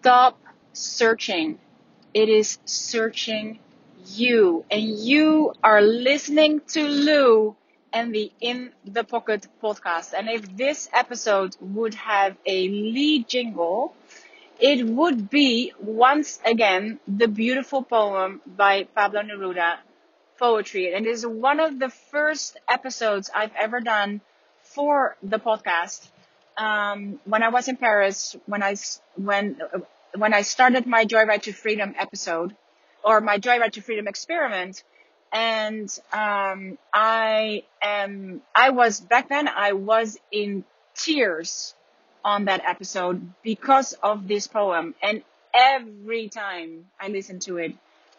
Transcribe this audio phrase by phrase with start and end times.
[0.00, 0.38] Stop
[0.72, 1.58] searching.
[2.14, 3.58] It is searching
[4.06, 4.64] you.
[4.70, 7.54] And you are listening to Lou
[7.92, 10.14] and the In the Pocket podcast.
[10.16, 13.94] And if this episode would have a lead jingle,
[14.58, 19.80] it would be once again the beautiful poem by Pablo Neruda,
[20.38, 20.94] Poetry.
[20.94, 24.22] And it is one of the first episodes I've ever done
[24.62, 26.08] for the podcast.
[26.56, 28.76] Um, when I was in Paris, when I,
[29.16, 29.56] when,
[30.14, 32.56] when I started my Joyride to Freedom episode,
[33.04, 34.82] or my Joyride to Freedom experiment,
[35.32, 41.74] and um, I am, I was back then, I was in tears
[42.24, 44.94] on that episode because of this poem.
[45.02, 45.22] And
[45.54, 47.74] every time I listen to it,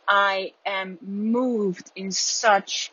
[0.07, 2.91] I am moved in such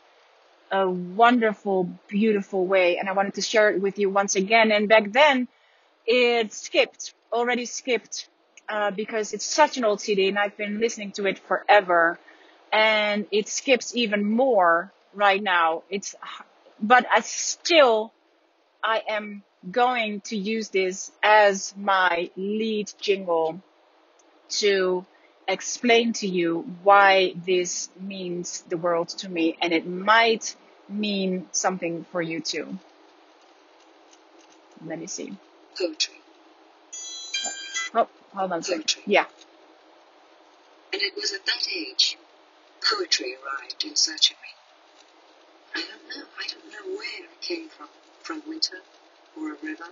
[0.71, 2.99] a wonderful, beautiful way.
[2.99, 4.71] And I wanted to share it with you once again.
[4.73, 5.49] And back then
[6.07, 8.29] it skipped, already skipped,
[8.69, 12.19] uh, because it's such an old CD and I've been listening to it forever.
[12.73, 15.83] And it skips even more right now.
[15.89, 16.15] It's,
[16.81, 18.13] but I still,
[18.85, 23.61] I am going to use this as my lead jingle
[24.51, 25.05] to
[25.49, 30.55] explain to you why this means the world to me and it might
[30.89, 32.79] mean something for you too.
[34.85, 35.37] Let me see.
[35.77, 36.18] Poetry.
[37.95, 38.77] Oh, hold on a.
[38.77, 39.03] Poetry.
[39.07, 39.27] Yeah.
[40.93, 42.17] And it was at that age
[42.81, 44.49] poetry arrived in search of me.
[45.75, 46.27] I don't know.
[46.39, 47.89] I don't know where it came from.
[48.23, 48.79] From winter
[49.37, 49.89] or a river.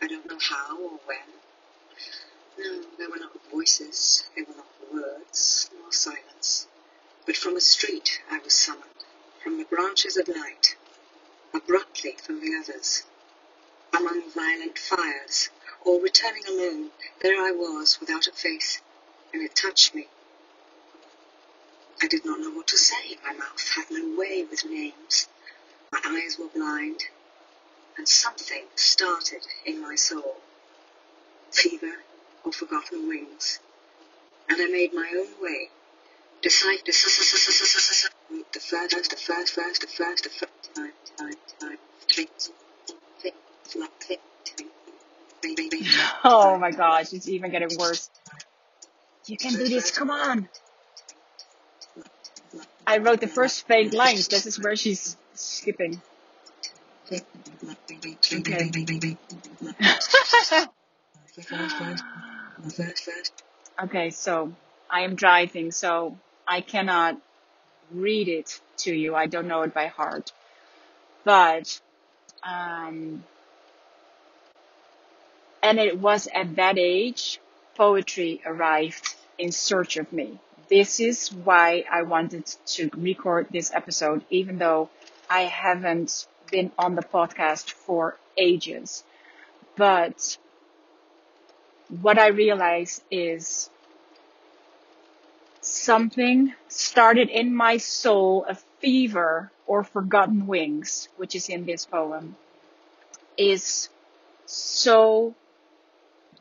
[0.00, 1.18] I don't know how or when.
[2.58, 6.66] No, there were not voices, there were not words, nor silence.
[7.26, 9.04] But from a street I was summoned,
[9.42, 10.76] from the branches of night,
[11.54, 13.04] abruptly from the others.
[13.96, 15.50] Among violent fires,
[15.88, 16.90] or returning alone,
[17.22, 18.82] there I was without a face,
[19.32, 20.06] and it touched me.
[22.02, 23.16] I did not know what to say.
[23.24, 25.28] My mouth had no way with names.
[25.90, 27.04] My eyes were blind,
[27.96, 30.36] and something started in my soul.
[31.52, 31.94] Fever
[32.44, 33.58] or forgotten wings.
[34.50, 35.70] And I made my own way.
[36.42, 37.80] Decide the first, the first, first,
[38.52, 41.78] the first, the first time, time, time,
[42.14, 42.50] things,
[43.18, 43.34] things,
[44.06, 44.20] things.
[46.24, 48.10] Oh my gosh, it's even getting worse.
[49.26, 50.48] You can do this, come on.
[52.86, 54.28] I wrote the first faint lines.
[54.28, 56.00] This is where she's skipping.
[57.10, 57.20] Okay.
[63.82, 64.52] okay, so
[64.90, 66.16] I am driving, so
[66.46, 67.20] I cannot
[67.92, 69.14] read it to you.
[69.14, 70.32] I don't know it by heart.
[71.24, 71.80] But,
[72.42, 73.24] um,
[75.62, 77.40] and it was at that age
[77.76, 80.38] poetry arrived in search of me.
[80.68, 84.90] This is why I wanted to record this episode, even though
[85.30, 89.04] I haven't been on the podcast for ages.
[89.76, 90.36] But
[92.00, 93.70] what I realize is
[95.60, 102.36] something started in my soul, a fever or forgotten wings, which is in this poem,
[103.36, 103.88] is
[104.46, 105.34] so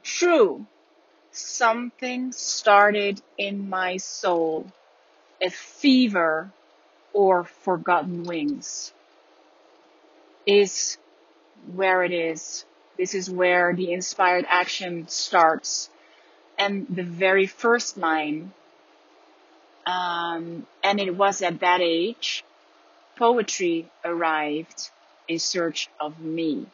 [0.07, 0.65] true.
[1.31, 4.65] Something started in my soul,
[5.41, 6.49] a fever
[7.13, 8.93] or forgotten wings
[10.45, 10.97] is
[11.75, 12.65] where it is.
[12.97, 15.89] This is where the inspired action starts.
[16.57, 18.51] And the very first line,
[19.85, 22.43] um, and it was at that age,
[23.15, 24.89] poetry arrived
[25.27, 26.65] in search of me.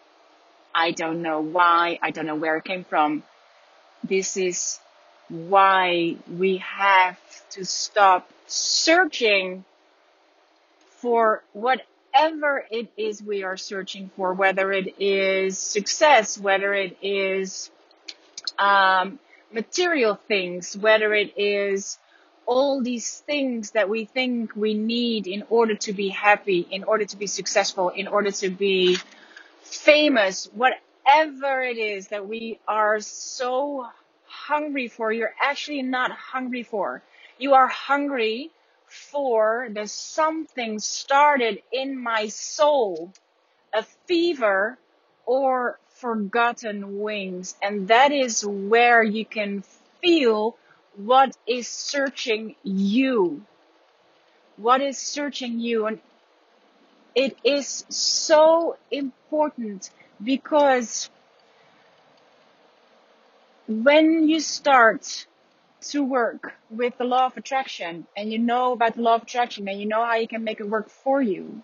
[0.73, 1.99] I don't know why.
[2.01, 3.23] I don't know where it came from.
[4.03, 4.79] This is
[5.29, 7.19] why we have
[7.51, 9.63] to stop searching
[10.97, 17.71] for whatever it is we are searching for, whether it is success, whether it is
[18.57, 19.19] um,
[19.51, 21.97] material things, whether it is
[22.45, 27.05] all these things that we think we need in order to be happy, in order
[27.05, 28.97] to be successful, in order to be
[29.77, 33.87] famous, whatever it is that we are so
[34.25, 37.01] hungry for, you're actually not hungry for.
[37.37, 38.51] You are hungry
[38.87, 43.11] for the something started in my soul,
[43.73, 44.77] a fever
[45.25, 47.55] or forgotten wings.
[47.61, 49.63] And that is where you can
[50.01, 50.57] feel
[50.95, 53.43] what is searching you.
[54.57, 55.87] What is searching you?
[55.87, 55.99] And
[57.15, 59.89] it is so important
[60.23, 61.09] because
[63.67, 65.25] when you start
[65.81, 69.67] to work with the law of attraction and you know about the law of attraction
[69.67, 71.61] and you know how you can make it work for you,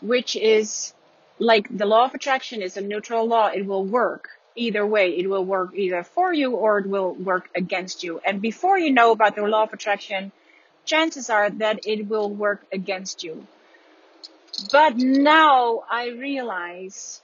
[0.00, 0.94] which is
[1.38, 3.48] like the law of attraction is a neutral law.
[3.48, 5.16] It will work either way.
[5.18, 8.20] It will work either for you or it will work against you.
[8.24, 10.30] And before you know about the law of attraction,
[10.84, 13.46] chances are that it will work against you.
[14.70, 17.20] But now I realize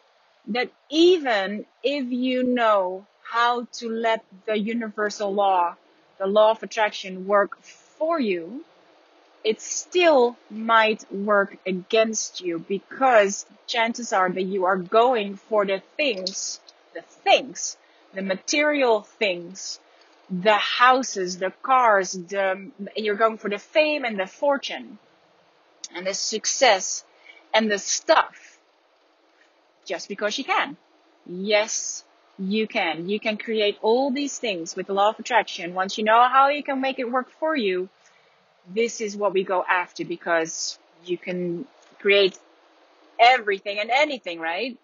[0.49, 5.77] that even if you know how to let the universal law,
[6.19, 8.65] the law of attraction work for you,
[9.45, 15.83] it still might work against you because chances are that you are going for the
[15.97, 16.61] things,
[16.95, 17.77] the things,
[18.13, 19.81] the material things,
[20.29, 24.99] the houses, the cars, the, you're going for the fame and the fortune
[25.95, 27.05] and the success
[27.55, 28.59] and the stuff
[29.85, 30.77] just because you can.
[31.27, 32.05] Yes,
[32.39, 33.09] you can.
[33.09, 35.75] You can create all these things with the law of attraction.
[35.75, 37.89] Once you know how you can make it work for you,
[38.73, 41.67] this is what we go after because you can
[41.99, 42.39] create
[43.19, 44.79] everything and anything, right?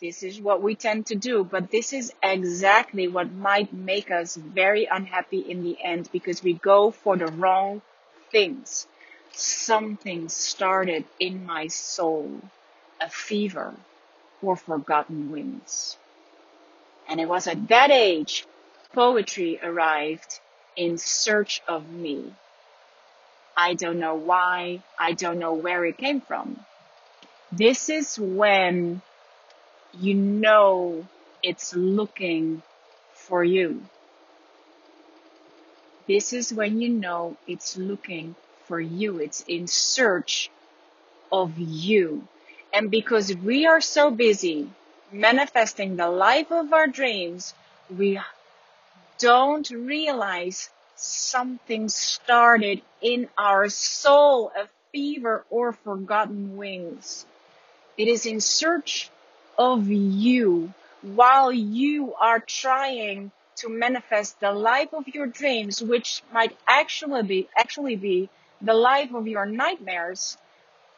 [0.00, 4.36] This is what we tend to do, but this is exactly what might make us
[4.36, 7.82] very unhappy in the end because we go for the wrong
[8.30, 8.86] things.
[9.36, 12.40] Something started in my soul,
[13.00, 13.74] a fever
[14.42, 15.96] or forgotten wings.
[17.08, 18.46] And it was at that age
[18.94, 20.40] poetry arrived
[20.76, 22.32] in search of me.
[23.56, 24.80] I don't know why.
[24.98, 26.56] I don't know where it came from.
[27.52, 29.02] This is when
[29.92, 31.04] you know
[31.42, 32.62] it's looking
[33.28, 33.82] for you.
[36.08, 38.34] This is when you know it's looking
[38.66, 39.18] for you.
[39.18, 40.50] It's in search
[41.30, 42.26] of you.
[42.72, 44.68] And because we are so busy
[45.12, 47.54] manifesting the life of our dreams,
[47.96, 48.20] we
[49.18, 57.26] don't realize something started in our soul, a fever or forgotten wings.
[57.96, 59.10] It is in search
[59.58, 60.72] of you
[61.02, 67.48] while you are trying to manifest the life of your dreams, which might actually be,
[67.56, 68.28] actually be
[68.64, 70.36] the life of your nightmares,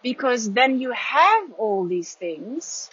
[0.02, 2.90] because then you have all these things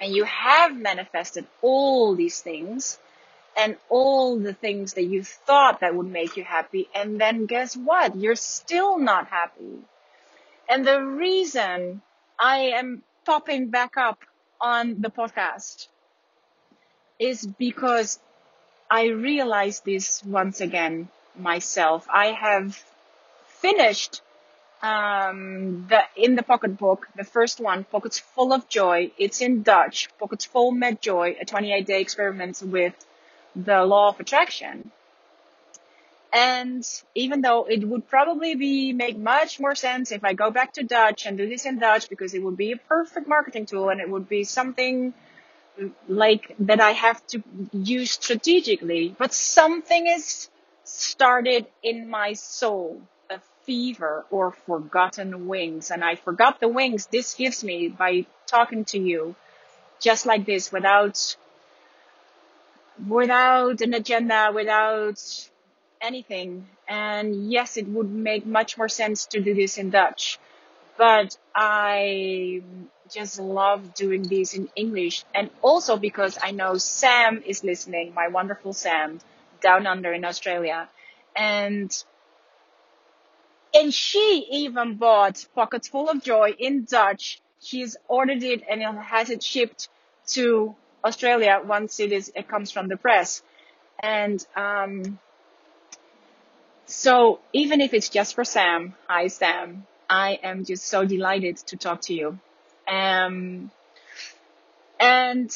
[0.00, 2.98] and you have manifested all these things
[3.56, 6.88] and all the things that you thought that would make you happy.
[6.94, 8.16] And then guess what?
[8.16, 9.78] You're still not happy.
[10.68, 12.02] And the reason
[12.38, 14.20] I am popping back up
[14.60, 15.88] on the podcast
[17.18, 18.20] is because
[18.90, 22.06] I realized this once again myself.
[22.08, 22.82] I have
[23.60, 24.22] finished
[24.82, 29.10] um, the in the pocket book, the first one, Pockets Full of Joy.
[29.18, 32.94] It's in Dutch, Pockets Full met Joy, a 28 day experiment with
[33.56, 34.90] the law of attraction.
[36.32, 40.74] And even though it would probably be make much more sense if I go back
[40.74, 43.88] to Dutch and do this in Dutch because it would be a perfect marketing tool
[43.88, 45.14] and it would be something
[46.06, 50.50] like that I have to use strategically, but something is
[50.84, 53.00] started in my soul
[53.68, 55.90] fever or forgotten wings.
[55.90, 59.36] And I forgot the wings this gives me by talking to you
[60.00, 61.36] just like this without,
[63.06, 65.20] without an agenda, without
[66.00, 66.66] anything.
[66.88, 70.38] And yes, it would make much more sense to do this in Dutch,
[70.96, 72.62] but I
[73.10, 75.26] just love doing these in English.
[75.34, 79.20] And also because I know Sam is listening, my wonderful Sam
[79.60, 80.88] down under in Australia.
[81.36, 81.92] And
[83.74, 87.40] and she even bought Pockets Full of Joy in Dutch.
[87.60, 89.88] She's ordered it and it has it shipped
[90.28, 93.42] to Australia once it is, it comes from the press.
[94.00, 95.18] And, um,
[96.86, 101.76] so even if it's just for Sam, hi Sam, I am just so delighted to
[101.76, 102.38] talk to you.
[102.88, 103.70] Um,
[104.98, 105.54] and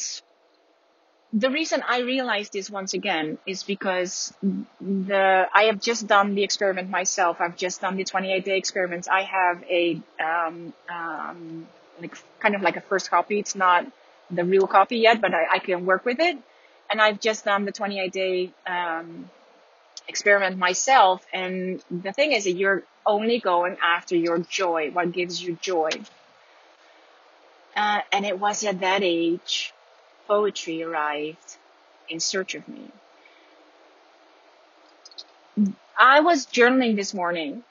[1.33, 4.33] the reason I realized this once again is because
[4.79, 7.41] the I have just done the experiment myself.
[7.41, 9.07] I've just done the 28 day experiment.
[9.11, 11.67] I have a um, um,
[11.99, 13.39] like kind of like a first copy.
[13.39, 13.87] It's not
[14.29, 16.37] the real copy yet, but I, I can work with it.
[16.91, 19.27] And I've just done the 28 day um,
[20.07, 21.25] experiment myself.
[21.33, 25.89] And the thing is that you're only going after your joy, what gives you joy.
[27.75, 29.72] Uh, and it was at that age
[30.27, 31.57] poetry arrived
[32.09, 32.91] in search of me.
[35.97, 37.63] I was journaling this morning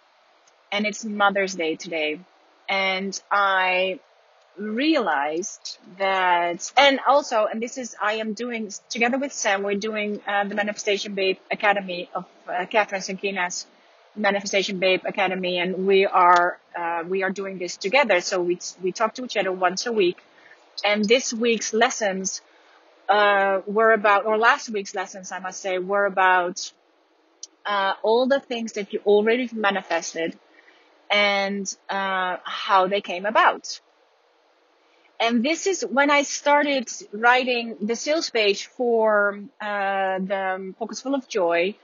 [0.73, 2.21] and it's Mother's Day today
[2.69, 4.01] and I
[4.59, 10.21] realized that, and also, and this is, I am doing, together with Sam, we're doing
[10.27, 13.67] uh, the Manifestation Babe Academy of uh, Kathrin Zenkina's
[14.17, 18.21] Manifestation Babe Academy, and we are, uh, we are doing this together.
[18.21, 20.19] So we, we talk to each other once a week.
[20.85, 22.43] And this week's lessons,
[23.09, 26.73] uh, were about, or last week's lessons, I must say, were about,
[27.67, 30.39] uh, all the things that you already manifested
[31.11, 33.81] and, uh, how they came about
[35.23, 41.15] and this is when I started writing the sales page for uh, the Pockets Full
[41.15, 41.77] of Joy.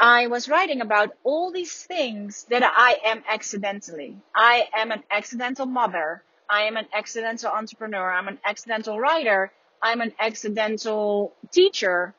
[0.00, 4.16] I was writing about all these things that I am accidentally.
[4.34, 6.22] I am an accidental mother.
[6.48, 8.10] I am an accidental entrepreneur.
[8.10, 9.52] I'm an accidental writer.
[9.82, 12.14] I'm an accidental teacher.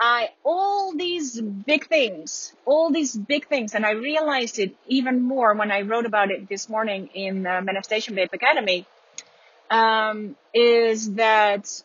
[0.00, 3.74] I, all these big things, all these big things.
[3.74, 8.14] And I realized it even more when I wrote about it this morning in Manifestation
[8.14, 8.86] Babe Academy
[9.70, 11.82] um, is that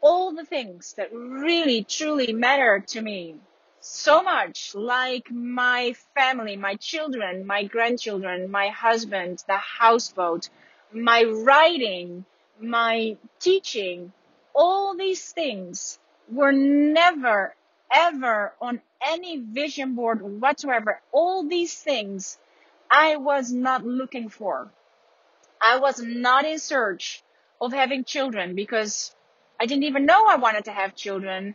[0.00, 3.36] all the things that really truly matter to me
[3.80, 10.48] so much, like my family, my children, my grandchildren, my husband, the houseboat,
[10.92, 12.24] my writing,
[12.60, 14.12] my teaching,
[14.54, 17.54] all these things were never
[17.92, 21.00] ever on any vision board whatsoever.
[21.12, 22.38] All these things
[22.90, 24.70] I was not looking for.
[25.60, 27.22] I was not in search
[27.60, 29.14] of having children because
[29.60, 31.54] I didn't even know I wanted to have children.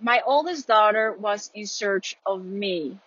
[0.00, 2.98] My oldest daughter was in search of me.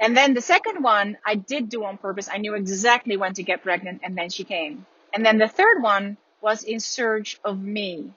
[0.00, 2.28] And then the second one I did do on purpose.
[2.32, 4.86] I knew exactly when to get pregnant and then she came.
[5.12, 8.12] And then the third one was in search of me.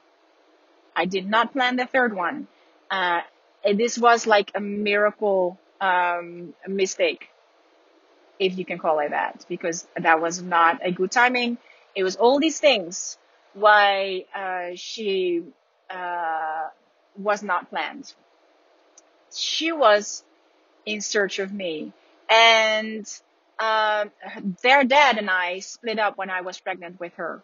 [0.95, 2.47] I did not plan the third one.
[2.89, 3.21] Uh,
[3.63, 7.29] this was like a miracle um, mistake
[8.41, 11.59] if you can call it that, because that was not a good timing.
[11.95, 13.17] It was all these things
[13.53, 15.43] why uh, she
[15.89, 16.69] uh,
[17.17, 18.13] was not planned.
[19.33, 20.23] She was
[20.85, 21.93] in search of me,
[22.29, 23.05] and
[23.59, 24.05] uh,
[24.61, 27.41] their dad and I split up when I was pregnant with her.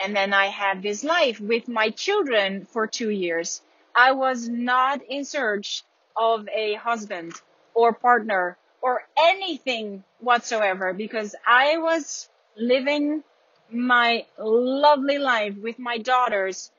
[0.00, 3.62] And then I had this life with my children for two years.
[3.94, 5.84] I was not in search
[6.16, 7.32] of a husband
[7.74, 13.22] or partner or anything whatsoever because I was living
[13.70, 16.70] my lovely life with my daughters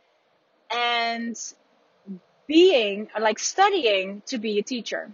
[0.76, 1.36] and
[2.48, 5.12] being like studying to be a teacher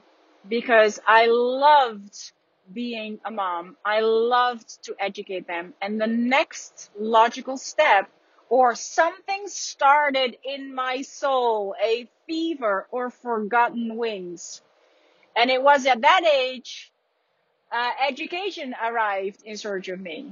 [0.48, 2.34] because I loved
[2.74, 3.78] being a mom.
[3.86, 5.74] I loved to educate them.
[5.82, 8.10] And the next logical step
[8.50, 14.62] or something started in my soul, a fever or forgotten wings
[15.36, 16.92] and it was at that age,
[17.72, 20.32] uh, education arrived in search of me.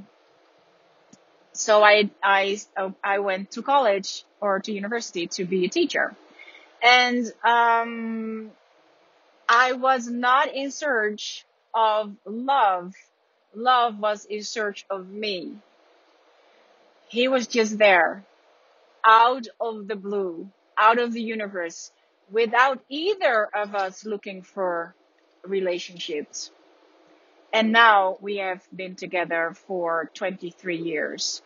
[1.53, 2.59] So I, I,
[3.03, 6.15] I went to college or to university to be a teacher.
[6.83, 8.51] And, um,
[9.47, 12.93] I was not in search of love.
[13.53, 15.53] Love was in search of me.
[17.09, 18.23] He was just there,
[19.05, 21.91] out of the blue, out of the universe,
[22.31, 24.95] without either of us looking for
[25.43, 26.51] relationships.
[27.53, 31.41] And now we have been together for 23 years.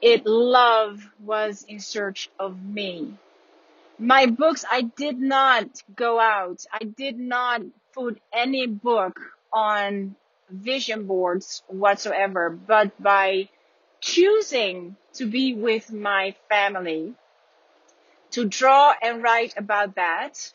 [0.00, 3.18] It love was in search of me.
[3.98, 6.66] My books, I did not go out.
[6.72, 9.20] I did not put any book
[9.52, 10.16] on
[10.50, 13.48] vision boards whatsoever, but by
[14.00, 17.14] choosing to be with my family,
[18.32, 20.52] to draw and write about that,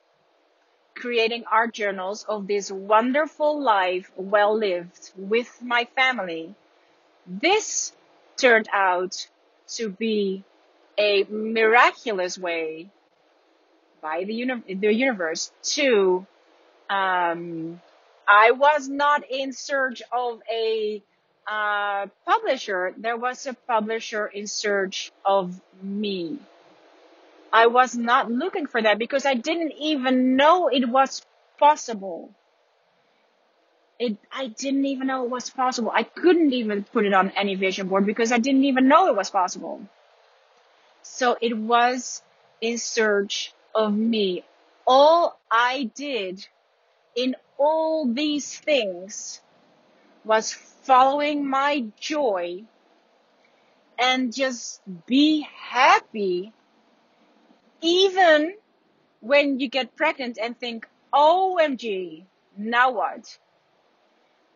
[0.96, 6.56] creating art journals of this wonderful life well lived with my family.
[7.26, 7.94] This
[8.36, 9.28] turned out
[9.76, 10.44] to be
[10.98, 12.90] a miraculous way
[14.02, 16.26] by the, uni- the universe to
[16.90, 17.82] um,
[18.28, 21.02] I was not in search of a
[21.48, 22.94] uh, publisher.
[22.98, 26.40] There was a publisher in search of me.
[27.52, 31.24] I was not looking for that because I didn't even know it was
[31.58, 32.32] possible.
[34.00, 35.92] It, I didn't even know it was possible.
[35.94, 39.16] I couldn't even put it on any vision board because I didn't even know it
[39.16, 39.82] was possible.
[41.04, 42.22] So it was
[42.62, 44.44] in search of me.
[44.86, 46.46] All I did
[47.16, 49.42] in all these things
[50.24, 52.64] was following my joy
[53.98, 56.54] and just be happy
[57.82, 58.56] even
[59.20, 62.24] when you get pregnant and think, OMG,
[62.58, 63.38] now what?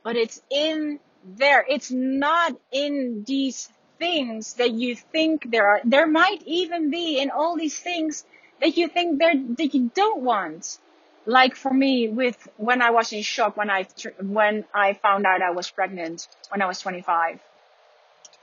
[0.04, 1.66] But it's in there.
[1.68, 5.82] It's not in these things that you think there are.
[5.84, 8.26] There might even be in all these things
[8.62, 10.80] that you think there that you don't want.
[11.26, 13.88] Like for me, with when I was in shock when I
[14.22, 17.40] when I found out I was pregnant when I was 25,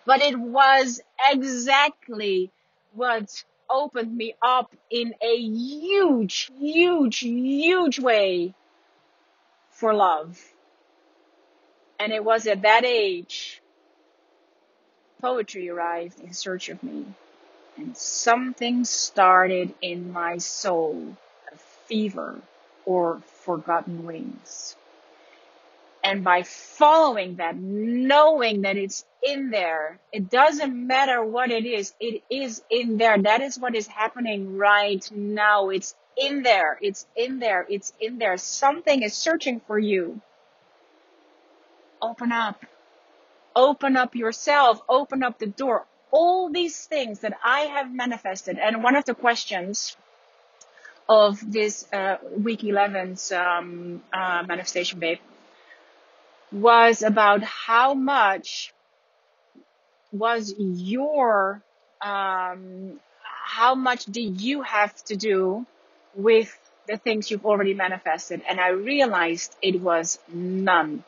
[0.07, 1.01] but it was
[1.31, 2.51] exactly
[2.95, 8.55] what opened me up in a huge, huge, huge way
[9.71, 10.41] for love.
[11.99, 13.63] And it was at that age
[15.21, 17.07] poetry arrived in search of me.
[17.81, 21.17] And something started in my soul,
[21.51, 21.57] a
[21.87, 22.43] fever
[22.85, 24.77] or forgotten wings.
[26.05, 31.95] And by following that, knowing that it's in there, it doesn't matter what it is,
[31.99, 33.17] it is in there.
[33.17, 35.71] That is what is happening right now.
[35.71, 36.79] It's in there.
[36.83, 37.65] It's in there.
[37.67, 38.37] It's in there.
[38.37, 40.21] Something is searching for you.
[42.03, 42.63] Open up.
[43.57, 44.83] Open up yourself.
[44.87, 45.87] Open up the door.
[46.11, 48.59] All these things that I have manifested.
[48.59, 49.97] And one of the questions
[51.09, 55.19] of this uh, week 11's um, uh, manifestation babe
[56.53, 58.73] was about how much
[60.13, 61.63] was your
[62.01, 62.99] um,
[63.45, 65.67] how much do you have to do
[66.15, 71.05] with the things you've already manifested and i realized it was none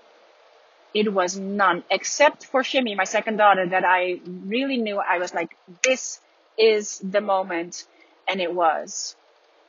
[0.95, 5.35] it was none except for shimmy my second daughter that i really knew i was
[5.35, 6.21] like this
[6.59, 7.87] is the moment
[8.29, 9.17] and it was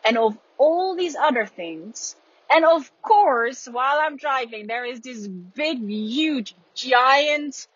[0.06, 2.16] and of all these other things
[2.54, 7.68] and of course, while I'm driving, there is this big, huge, giant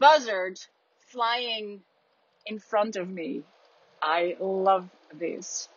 [0.00, 0.58] buzzard
[0.98, 1.82] flying
[2.44, 3.44] in front of me.
[4.02, 5.68] I love this.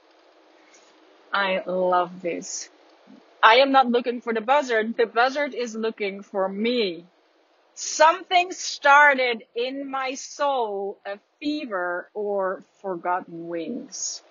[1.31, 2.69] I love this.
[3.41, 4.98] I am not looking for the buzzard.
[4.98, 7.05] The buzzard is looking for me.
[7.74, 14.22] Something started in my soul, a fever or forgotten wings.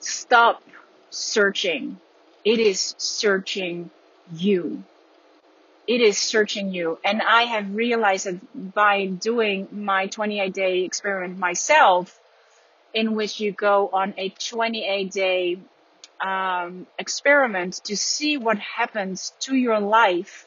[0.00, 0.62] Stop
[1.10, 2.00] searching.
[2.44, 3.90] It is searching
[4.32, 4.82] you.
[5.86, 6.98] It is searching you.
[7.04, 12.20] And I have realized that by doing my 28 day experiment myself,
[12.92, 15.58] in which you go on a 28 day
[16.20, 20.46] um, experiment to see what happens to your life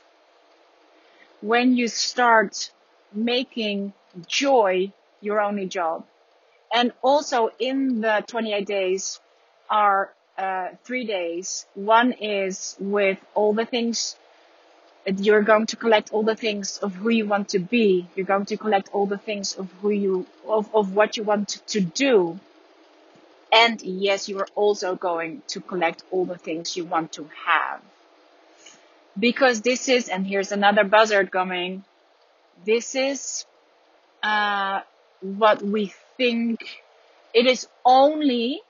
[1.41, 2.71] when you start
[3.13, 3.93] making
[4.27, 6.05] joy your only job.
[6.73, 9.19] And also in the 28 days
[9.69, 11.65] are uh, three days.
[11.73, 14.15] One is with all the things
[15.05, 18.07] you're going to collect all the things of who you want to be.
[18.15, 21.49] You're going to collect all the things of who you, of, of what you want
[21.67, 22.39] to do.
[23.61, 27.79] And yes, you are also going to collect all the things you want to have.
[29.19, 31.83] Because this is, and here's another buzzard coming.
[32.65, 33.45] This is,
[34.23, 34.81] uh,
[35.21, 36.81] what we think
[37.35, 38.61] it is only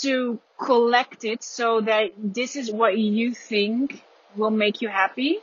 [0.00, 4.02] to collect it so that this is what you think
[4.34, 5.40] will make you happy,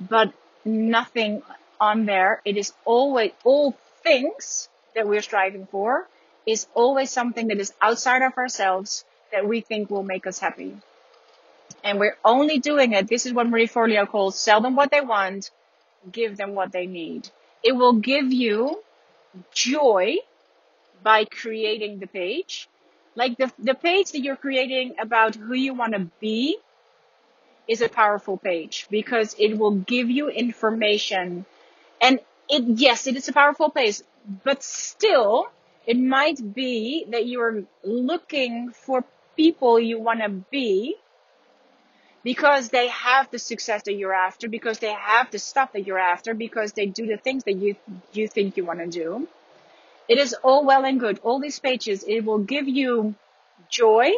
[0.00, 0.32] but
[0.64, 1.42] nothing
[1.80, 2.40] on there.
[2.44, 3.72] It is always all
[4.04, 6.06] things that we're striving for
[6.46, 10.76] is always something that is outside of ourselves that we think will make us happy.
[11.82, 13.08] And we're only doing it.
[13.08, 15.50] This is what Marie Forleo calls sell them what they want,
[16.10, 17.28] give them what they need.
[17.62, 18.82] It will give you
[19.52, 20.16] joy
[21.02, 22.68] by creating the page
[23.16, 26.58] like the, the page that you're creating about who you want to be
[27.68, 31.46] is a powerful page because it will give you information
[32.00, 34.02] and it, yes, it is a powerful page,
[34.42, 35.46] but still
[35.86, 39.04] it might be that you're looking for
[39.36, 40.96] people you want to be
[42.22, 45.98] because they have the success that you're after, because they have the stuff that you're
[45.98, 47.76] after, because they do the things that you,
[48.12, 49.28] you think you want to do.
[50.08, 51.20] It is all well and good.
[51.22, 53.14] All these pages, it will give you
[53.68, 54.12] joy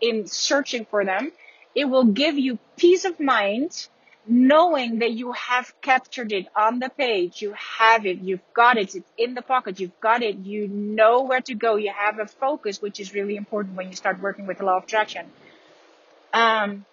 [0.00, 1.32] in searching for them.
[1.74, 3.88] It will give you peace of mind
[4.28, 7.42] knowing that you have captured it on the page.
[7.42, 8.18] You have it.
[8.20, 8.94] You've got it.
[8.94, 9.78] It's in the pocket.
[9.80, 10.36] You've got it.
[10.38, 11.76] You know where to go.
[11.76, 14.78] You have a focus, which is really important when you start working with the law
[14.78, 15.26] of attraction.
[16.32, 16.84] Um,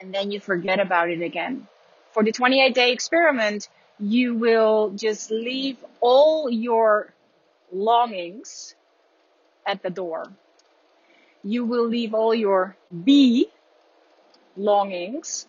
[0.00, 1.66] and then you forget about it again.
[2.12, 7.12] For the 28 day experiment, you will just leave all your
[7.72, 8.74] longings
[9.66, 10.28] at the door.
[11.42, 13.48] You will leave all your be
[14.56, 15.46] longings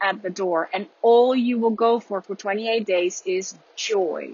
[0.00, 4.32] at the door and all you will go for for 28 days is joy.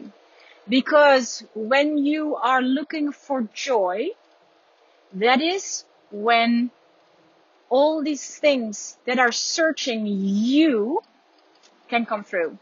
[0.69, 4.09] Because when you are looking for joy,
[5.15, 6.71] that is when
[7.69, 11.01] all these things that are searching you
[11.89, 12.59] can come through.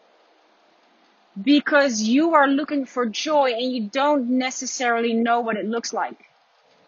[1.41, 6.19] Because you are looking for joy and you don't necessarily know what it looks like.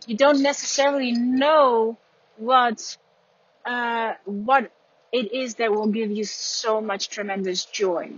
[0.07, 1.99] You don't necessarily know
[2.37, 2.97] what,
[3.65, 4.71] uh, what
[5.13, 8.11] it is that will give you so much tremendous joy.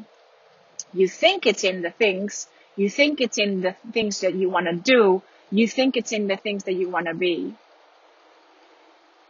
[0.92, 4.66] You think it's in the things, you think it's in the things that you want
[4.66, 7.54] to do, you think it's in the things that you want to be.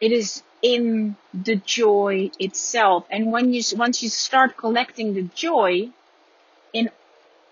[0.01, 3.07] It is in the joy itself.
[3.11, 5.89] And when you, once you start collecting the joy
[6.73, 6.91] in,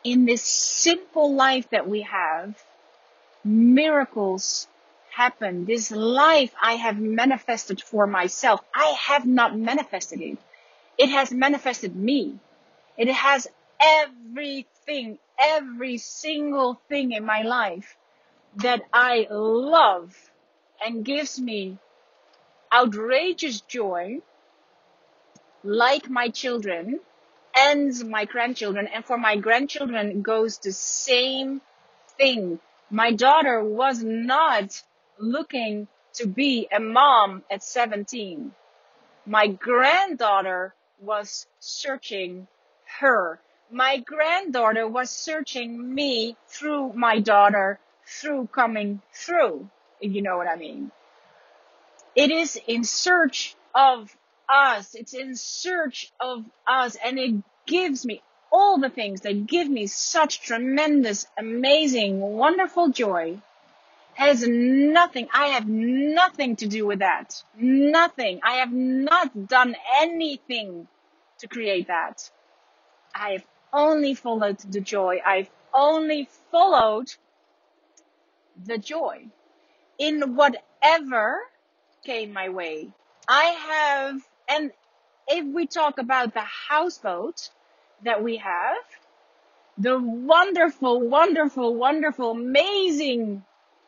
[0.05, 2.62] in this simple life that we have,
[3.45, 4.69] miracles
[5.16, 5.64] happen.
[5.64, 8.61] This life I have manifested for myself.
[8.74, 10.37] I have not manifested it.
[10.98, 12.38] It has manifested me.
[12.98, 13.48] It has
[13.81, 17.96] everything, every single thing in my life
[18.57, 20.14] that I love
[20.85, 21.79] and gives me
[22.70, 24.20] outrageous joy,
[25.64, 27.00] like my children
[27.57, 28.87] and my grandchildren.
[28.87, 31.62] And for my grandchildren goes the same
[32.18, 32.61] thing.
[32.90, 34.83] My daughter was not
[35.18, 38.52] looking to be a mom at 17.
[39.26, 42.46] My granddaughter was searching
[43.00, 43.38] her.
[43.70, 49.68] My granddaughter was searching me through my daughter, through coming through,
[50.00, 50.90] if you know what I mean.
[52.14, 54.16] It is in search of
[54.48, 54.94] us.
[54.94, 57.35] It's in search of us and it
[57.66, 63.38] gives me all the things that give me such tremendous, amazing, wonderful joy
[64.16, 67.42] has nothing, I have nothing to do with that.
[67.55, 68.40] Nothing.
[68.42, 70.88] I have not done anything
[71.40, 72.31] to create that.
[73.14, 75.20] I have only followed the joy.
[75.24, 77.12] I've only followed
[78.64, 79.26] the joy
[79.98, 81.40] in whatever
[82.02, 82.88] came my way.
[83.29, 84.70] I have, and
[85.29, 87.50] if we talk about the houseboat
[88.02, 88.79] that we have,
[89.76, 93.44] the wonderful, wonderful, wonderful, amazing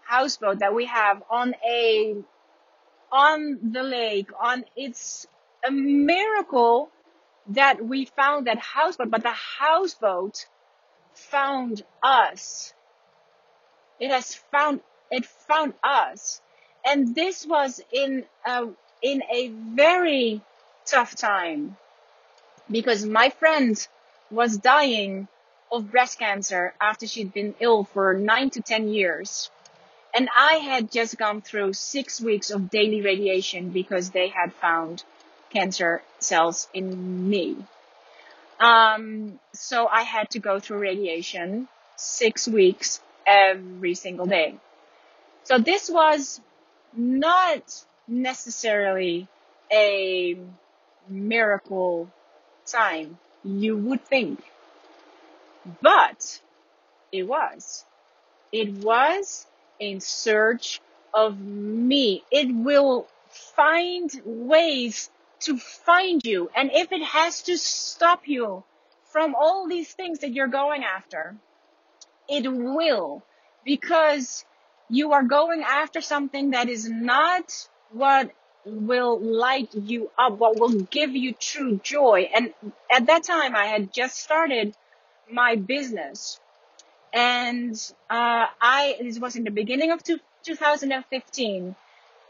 [0.08, 2.16] houseboat that we have on a,
[3.12, 5.26] on the lake, on, it's
[5.66, 6.90] a miracle
[7.48, 10.46] that we found that houseboat, but the houseboat
[11.14, 12.72] found us.
[14.00, 16.40] It has found, it found us
[16.84, 18.68] and this was in a,
[19.02, 20.40] in a very
[20.86, 21.76] tough time
[22.70, 23.86] because my friend
[24.30, 25.28] was dying
[25.70, 29.50] of breast cancer after she'd been ill for nine to 10 years.
[30.18, 35.04] And I had just gone through six weeks of daily radiation because they had found
[35.50, 37.56] cancer cells in me.
[38.58, 44.56] Um, so I had to go through radiation six weeks every single day.
[45.44, 46.40] So this was
[46.96, 47.62] not
[48.08, 49.28] necessarily
[49.70, 50.36] a
[51.08, 52.08] miracle
[52.66, 54.42] time, you would think.
[55.80, 56.40] But
[57.12, 57.84] it was.
[58.50, 59.46] It was
[59.80, 60.80] in search
[61.14, 62.24] of me.
[62.30, 65.10] It will find ways
[65.40, 66.50] to find you.
[66.54, 68.64] And if it has to stop you
[69.04, 71.36] from all these things that you're going after,
[72.28, 73.22] it will.
[73.64, 74.44] Because
[74.88, 78.30] you are going after something that is not what
[78.64, 82.28] will light you up, what will give you true joy.
[82.34, 82.52] And
[82.90, 84.74] at that time, I had just started
[85.30, 86.40] my business.
[87.12, 87.74] And
[88.10, 91.74] uh, I, this was in the beginning of two, 2015.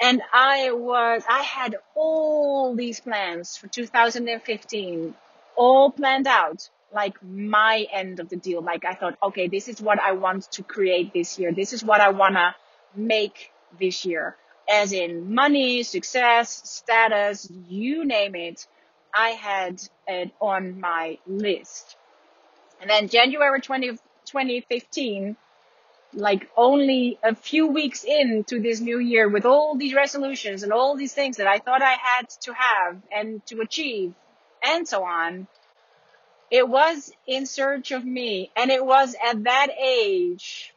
[0.00, 5.14] And I was, I had all these plans for 2015,
[5.56, 8.62] all planned out like my end of the deal.
[8.62, 11.52] Like I thought, okay, this is what I want to create this year.
[11.52, 12.54] This is what I want to
[12.94, 14.36] make this year.
[14.70, 18.66] As in money, success, status, you name it.
[19.14, 21.96] I had it on my list.
[22.80, 25.36] And then January 20, 2015,
[26.14, 30.96] like only a few weeks into this new year with all these resolutions and all
[30.96, 34.14] these things that I thought I had to have and to achieve
[34.62, 35.46] and so on,
[36.50, 38.50] it was in search of me.
[38.56, 40.72] And it was at that age,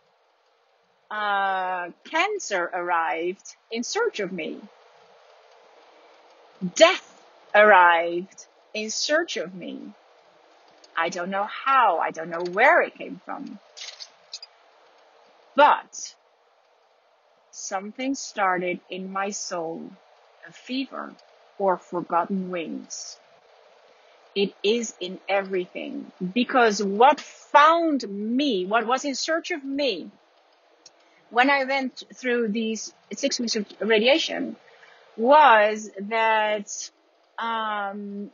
[1.09, 4.59] uh, cancer arrived in search of me.
[6.75, 7.21] Death
[7.55, 9.81] arrived in search of me.
[10.97, 13.59] I don't know how, I don't know where it came from.
[15.55, 16.13] But
[17.51, 19.91] something started in my soul,
[20.47, 21.13] a fever
[21.57, 23.17] or forgotten wings.
[24.35, 30.11] It is in everything because what found me, what was in search of me,
[31.29, 34.55] when I went through these six weeks of radiation,
[35.17, 36.67] was that
[37.39, 38.31] um,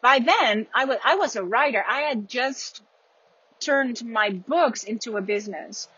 [0.00, 1.84] by then I was I was a writer.
[1.86, 2.82] I had just
[3.60, 5.88] turned my books into a business,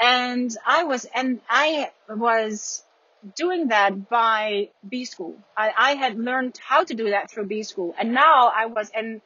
[0.00, 2.82] and I was and I was
[3.36, 5.34] doing that by B school.
[5.56, 8.90] I, I had learned how to do that through B school, and now I was
[8.94, 9.20] and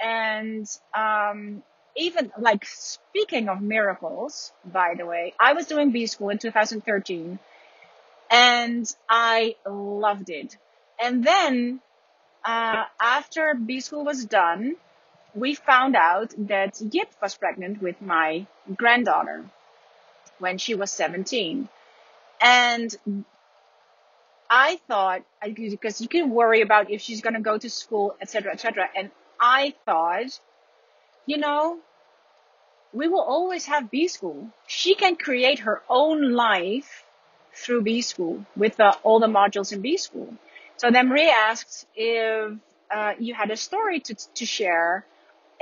[0.00, 1.62] and um,
[1.96, 7.38] even like speaking of miracles, by the way, I was doing B school in 2013
[8.30, 10.56] and I loved it.
[11.02, 11.80] And then,
[12.44, 14.76] uh, after B school was done,
[15.34, 19.44] we found out that Yip was pregnant with my granddaughter
[20.38, 21.68] when she was 17.
[22.40, 22.96] And
[24.48, 28.52] I thought, because you can worry about if she's going to go to school, etc.,
[28.52, 28.88] etc.
[28.96, 30.40] And I thought,
[31.26, 31.78] you know,
[32.92, 34.48] we will always have B school.
[34.66, 37.04] She can create her own life
[37.54, 40.34] through B school with all the modules in B school.
[40.80, 42.56] So then Marie asked if
[42.90, 45.04] uh, you had a story to, to share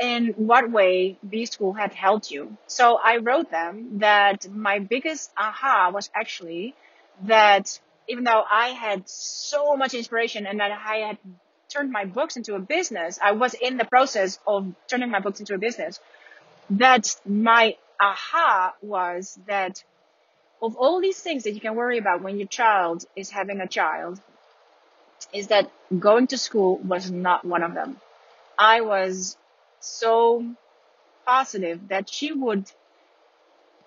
[0.01, 2.57] in what way B school had helped you.
[2.69, 6.77] So I wrote them that my biggest aha was actually
[7.23, 11.19] that even though I had so much inspiration and that I had
[11.69, 15.41] turned my books into a business, I was in the process of turning my books
[15.41, 15.99] into a business,
[16.71, 19.83] that my aha was that
[20.63, 23.67] of all these things that you can worry about when your child is having a
[23.67, 24.21] child,
[25.33, 28.01] is that going to school was not one of them.
[28.59, 29.37] I was
[29.81, 30.45] so
[31.27, 32.71] positive that she would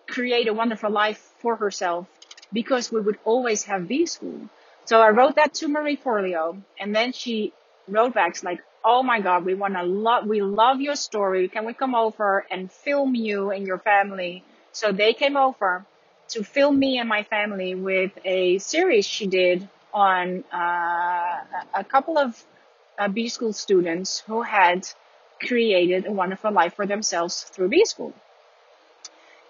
[0.08, 2.08] create a wonderful life for herself
[2.54, 4.50] because we would always have B school.
[4.86, 7.54] So I wrote that to Marie Forleo and then she
[7.88, 11.48] wrote back like, Oh my God, we want to love, we love your story.
[11.48, 14.44] Can we come over and film you and your family?
[14.72, 15.86] So they came over
[16.30, 21.40] to film me and my family with a series she did on uh,
[21.74, 22.44] a couple of
[22.98, 24.88] uh, B school students who had
[25.40, 28.14] created a wonderful life for themselves through B school.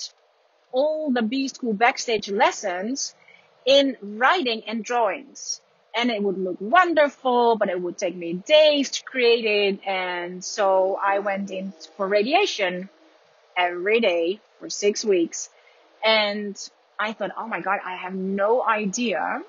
[0.71, 3.15] all the B school backstage lessons
[3.65, 5.61] in writing and drawings.
[5.95, 9.87] And it would look wonderful, but it would take me days to create it.
[9.87, 12.89] And so I went in for radiation
[13.55, 15.49] every day for six weeks.
[16.05, 16.55] And
[16.99, 19.41] I thought, oh my God, I have no idea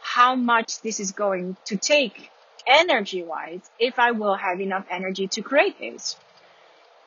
[0.00, 2.30] how much this is going to take
[2.66, 6.16] energy wise if I will have enough energy to create this.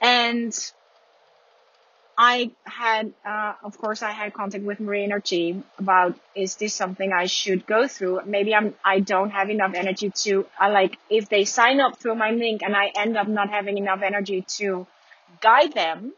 [0.01, 0.53] And
[2.21, 7.13] I had, uh, of course, I had contact with Marie team about is this something
[7.13, 8.19] I should go through?
[8.25, 12.15] Maybe I'm, I don't have enough energy to, I like, if they sign up through
[12.15, 14.85] my link and I end up not having enough energy to
[15.39, 16.11] guide them,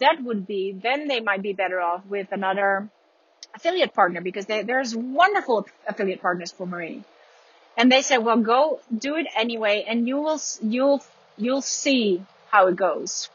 [0.00, 2.88] that would be, then they might be better off with another
[3.54, 7.04] affiliate partner because they, there's wonderful affiliate partners for Marie.
[7.76, 11.00] And they said, well, go do it anyway and you will, you'll,
[11.36, 13.30] you'll see how it goes.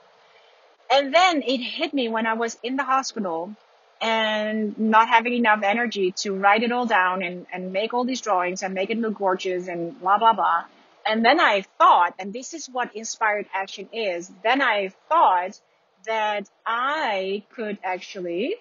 [0.94, 3.56] And then it hit me when I was in the hospital
[4.00, 8.22] and not having enough energy to write it all down and, and make all these
[8.22, 10.66] drawings and make it look gorgeous and blah, blah, blah.
[11.04, 15.60] And then I thought, and this is what inspired action is, then I thought
[16.06, 18.58] that I could actually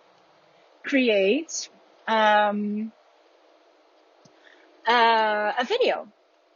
[0.84, 1.68] create
[2.08, 2.92] um,
[4.88, 6.08] uh, a video.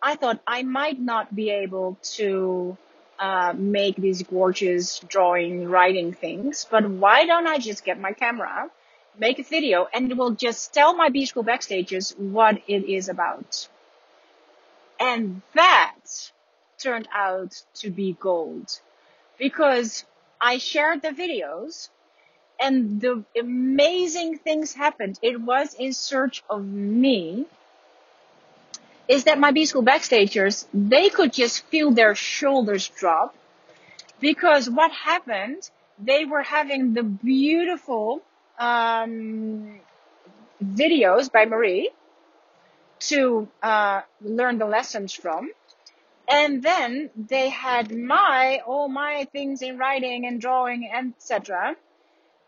[0.02, 2.78] I thought I might not be able to
[3.18, 8.70] uh, make these gorgeous drawing, writing things, but why don't I just get my camera,
[9.18, 13.08] make a video, and it will just tell my B School Backstages what it is
[13.08, 13.68] about.
[14.98, 16.30] And that
[16.78, 18.80] turned out to be gold
[19.38, 20.04] because
[20.40, 21.88] I shared the videos
[22.60, 25.18] and the amazing things happened.
[25.22, 27.46] It was in search of me
[29.08, 33.34] is that my B school backstagers, they could just feel their shoulders drop
[34.20, 38.22] because what happened, they were having the beautiful
[38.58, 39.80] um,
[40.62, 41.90] videos by Marie
[42.98, 45.50] to uh, learn the lessons from.
[46.28, 51.76] And then they had my all my things in writing and drawing, etc.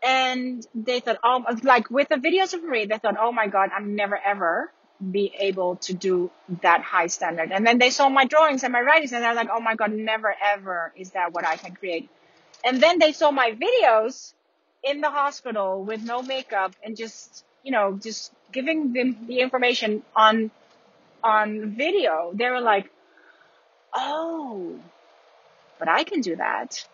[0.03, 3.69] And they thought, oh, like with the videos of Marie, they thought, oh my god,
[3.73, 4.71] I'm never ever
[5.11, 6.29] be able to do
[6.61, 7.51] that high standard.
[7.51, 9.93] And then they saw my drawings and my writings, and they're like, oh my god,
[9.93, 12.09] never ever is that what I can create.
[12.63, 14.33] And then they saw my videos
[14.83, 20.03] in the hospital with no makeup and just, you know, just giving them the information
[20.15, 20.51] on
[21.23, 22.31] on video.
[22.33, 22.89] They were like,
[23.93, 24.75] oh,
[25.77, 26.85] but I can do that.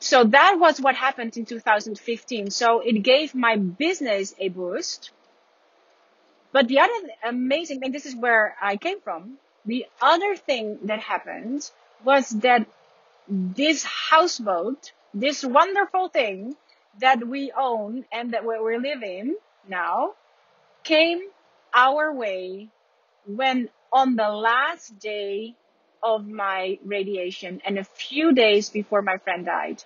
[0.00, 2.50] So that was what happened in 2015.
[2.50, 5.10] So it gave my business a boost.
[6.52, 6.92] But the other
[7.24, 9.38] amazing thing, this is where I came from.
[9.64, 11.70] The other thing that happened
[12.04, 12.66] was that
[13.28, 16.56] this houseboat, this wonderful thing
[16.98, 19.36] that we own and that we live in
[19.68, 20.12] now,
[20.84, 21.20] came
[21.74, 22.68] our way
[23.26, 25.54] when on the last day
[26.02, 29.82] of my radiation and a few days before my friend died.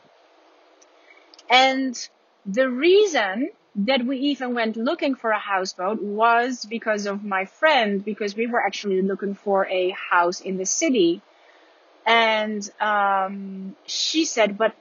[1.50, 1.96] And
[2.44, 8.04] the reason that we even went looking for a houseboat was because of my friend,
[8.04, 11.20] because we were actually looking for a house in the city.
[12.06, 14.74] And um, she said, but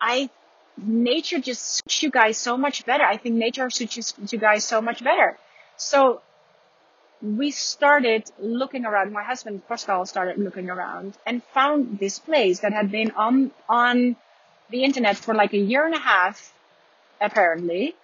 [0.00, 0.30] I,
[0.76, 3.04] nature just suits you guys so much better.
[3.04, 5.38] I think nature suits you guys so much better.
[5.76, 6.22] So
[7.22, 9.12] we started looking around.
[9.12, 14.16] My husband Pascal started looking around and found this place that had been on on
[14.70, 16.52] the internet for like a year and a half,
[17.20, 17.94] apparently.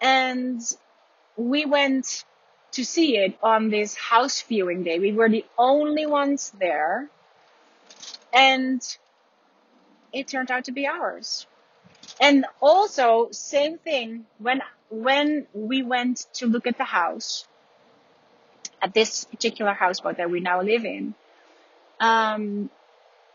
[0.00, 0.60] And
[1.36, 2.24] we went
[2.72, 4.98] to see it on this house viewing day.
[4.98, 7.08] We were the only ones there.
[8.32, 8.82] And
[10.12, 11.46] it turned out to be ours.
[12.20, 17.46] And also, same thing when when we went to look at the house,
[18.80, 21.14] at this particular houseboat that we now live in,
[21.98, 22.70] um,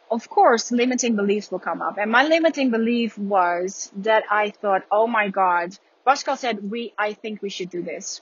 [0.10, 1.98] of course, limiting beliefs will come up.
[1.98, 7.14] And my limiting belief was that I thought, oh my God, Pascal said, we, I
[7.14, 8.22] think we should do this.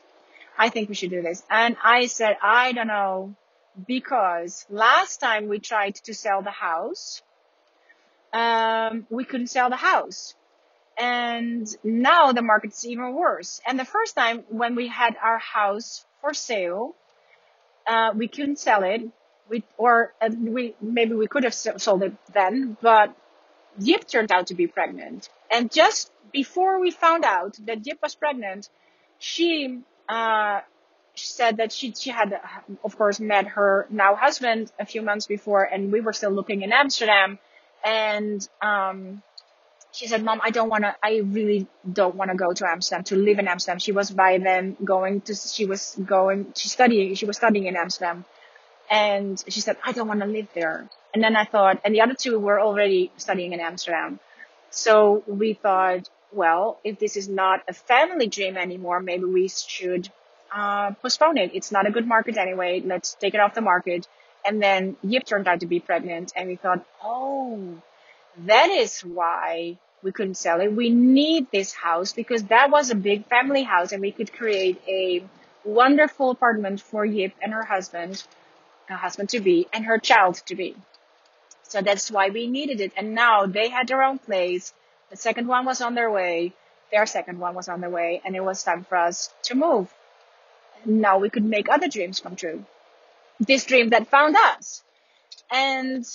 [0.57, 1.43] I think we should do this.
[1.49, 3.35] And I said, I don't know,
[3.87, 7.21] because last time we tried to sell the house,
[8.33, 10.35] um, we couldn't sell the house.
[10.97, 13.61] And now the market's even worse.
[13.65, 16.93] And the first time when we had our house for sale,
[17.87, 19.01] uh, we couldn't sell it.
[19.49, 23.15] We or uh, we maybe we could have sold it then, but
[23.79, 25.29] Yip turned out to be pregnant.
[25.51, 28.69] And just before we found out that Yip was pregnant,
[29.19, 30.61] she uh,
[31.15, 32.39] said that she she had
[32.83, 36.61] of course met her now husband a few months before, and we were still looking
[36.61, 37.39] in Amsterdam,
[37.85, 39.21] and um,
[39.91, 43.03] she said, Mom, I don't want to, I really don't want to go to Amsterdam
[43.05, 43.79] to live in Amsterdam.
[43.79, 47.75] She was by then going to, she was going, she studying, she was studying in
[47.75, 48.25] Amsterdam.
[48.89, 50.87] And she said, I don't want to live there.
[51.13, 54.19] And then I thought, and the other two were already studying in Amsterdam.
[54.69, 60.09] So we thought, well, if this is not a family dream anymore, maybe we should
[60.53, 61.51] uh, postpone it.
[61.53, 62.81] It's not a good market anyway.
[62.85, 64.07] Let's take it off the market.
[64.45, 67.81] And then Yip turned out to be pregnant, and we thought, oh,
[68.45, 70.71] that is why we couldn't sell it.
[70.71, 74.81] We need this house because that was a big family house and we could create
[74.87, 75.23] a
[75.65, 78.23] wonderful apartment for Yip and her husband,
[78.87, 80.75] her husband to be, and her child to be.
[81.69, 82.91] So that's why we needed it.
[82.97, 84.73] And now they had their own place.
[85.09, 86.53] The second one was on their way.
[86.91, 89.93] Their second one was on their way and it was time for us to move.
[90.85, 92.65] Now we could make other dreams come true.
[93.39, 94.83] This dream that found us.
[95.51, 96.05] And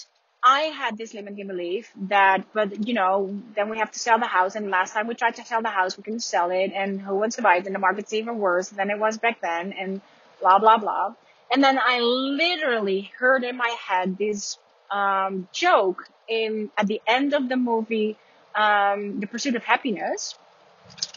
[0.42, 4.26] I had this limiting belief that, but you know, then we have to sell the
[4.26, 4.56] house.
[4.56, 6.72] And last time we tried to sell the house, we couldn't sell it.
[6.74, 7.66] And who buy it?
[7.66, 9.72] And the market's even worse than it was back then.
[9.72, 10.00] And
[10.40, 11.14] blah, blah, blah.
[11.50, 14.58] And then I literally heard in my head this,
[14.94, 18.16] um, joke in, at the end of the movie,
[18.54, 20.36] um, The Pursuit of Happyness,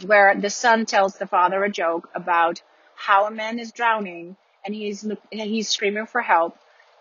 [0.06, 2.62] where the son tells the father a joke about
[2.96, 4.36] how a man is drowning
[4.66, 6.58] and he's, he's screaming for help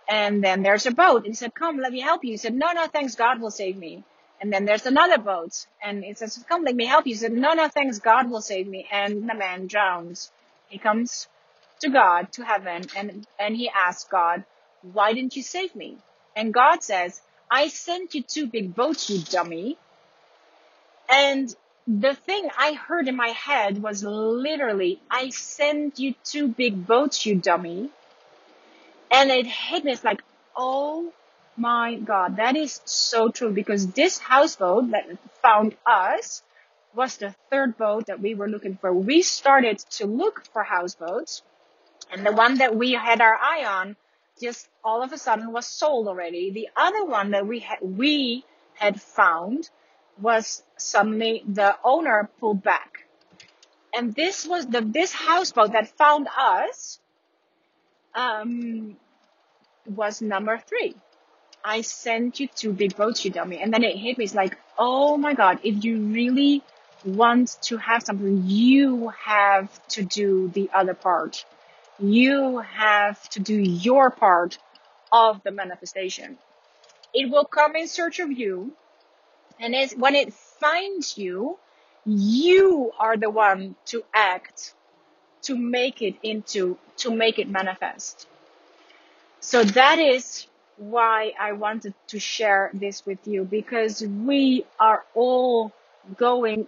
[0.08, 1.18] and then there's a boat.
[1.24, 2.32] And he said, come, let me help you.
[2.32, 3.14] He said, no, no, thanks.
[3.14, 4.04] God will save me.
[4.40, 5.66] And then there's another boat.
[5.82, 7.14] And he says, come, let me help you.
[7.14, 7.98] He said, no, no, thanks.
[7.98, 8.86] God will save me.
[8.92, 10.30] And the man drowns.
[10.68, 11.28] He comes
[11.80, 14.44] to God, to heaven, and, and he asks God,
[14.82, 15.98] why didn't you save me?
[16.36, 17.20] And God says,
[17.50, 19.78] I sent you two big boats, you dummy.
[21.08, 21.54] And
[21.86, 27.24] the thing I heard in my head was literally, I sent you two big boats,
[27.24, 27.88] you dummy.
[29.10, 29.92] And it hit me.
[29.92, 30.22] It's like,
[30.54, 31.12] oh
[31.56, 35.06] my God, that is so true because this houseboat that
[35.40, 36.42] found us
[36.94, 38.92] was the third boat that we were looking for.
[38.92, 41.42] We started to look for houseboats
[42.12, 43.96] and the one that we had our eye on
[44.40, 46.50] just all of a sudden was sold already.
[46.50, 49.70] The other one that we had, we had found
[50.20, 53.06] was suddenly the owner pulled back.
[53.94, 57.00] And this was the, this houseboat that found us,
[58.14, 58.96] um,
[59.86, 60.94] was number three.
[61.64, 63.58] I sent you two big boats, you dummy.
[63.58, 64.24] And then it hit me.
[64.24, 66.62] It's like, oh my God, if you really
[67.04, 71.44] want to have something, you have to do the other part.
[71.98, 74.58] You have to do your part
[75.10, 76.38] of the manifestation.
[77.14, 78.72] It will come in search of you.
[79.58, 81.58] And when it finds you,
[82.04, 84.74] you are the one to act,
[85.42, 88.28] to make it into, to make it manifest.
[89.40, 95.72] So that is why I wanted to share this with you because we are all
[96.16, 96.66] going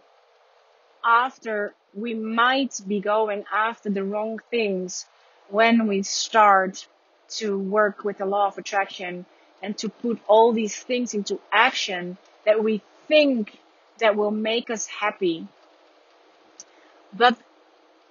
[1.05, 5.07] after, we might be going after the wrong things
[5.51, 6.87] when we start
[7.29, 9.27] to work with the law of attraction
[9.63, 13.59] and to put all these things into action that we think
[13.99, 15.47] that will make us happy.
[17.13, 17.37] But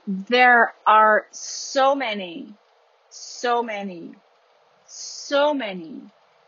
[0.07, 2.53] there are so many,
[3.09, 4.15] so many
[4.87, 6.01] so many